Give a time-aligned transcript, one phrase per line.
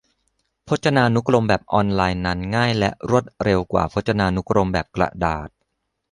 [0.67, 5.49] พจนานุกรมแบบออนไลน์นั้นง่ายและรวดเร็วกว่าพจนานุกรมแบบกระดาษ